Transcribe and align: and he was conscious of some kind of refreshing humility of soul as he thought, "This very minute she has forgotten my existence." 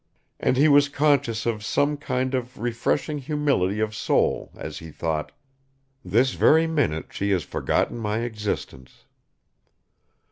and 0.39 0.57
he 0.57 0.67
was 0.67 0.89
conscious 0.89 1.45
of 1.45 1.63
some 1.63 1.95
kind 1.95 2.33
of 2.33 2.57
refreshing 2.57 3.19
humility 3.19 3.79
of 3.79 3.93
soul 3.93 4.49
as 4.55 4.79
he 4.79 4.89
thought, 4.89 5.31
"This 6.03 6.33
very 6.33 6.65
minute 6.65 7.09
she 7.13 7.29
has 7.29 7.43
forgotten 7.43 7.99
my 7.99 8.21
existence." 8.21 9.05